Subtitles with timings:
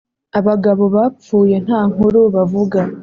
[0.39, 2.79] abagabo bapfuye nta nkuru bavuga